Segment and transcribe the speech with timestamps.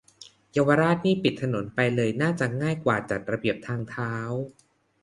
[0.51, 4.13] เยาวราชนี่ปิดถนนไปเลยน่าจะง่ายกว่าจัดระเบียบทางเท้า